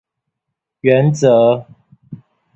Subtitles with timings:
[0.81, 1.63] 原則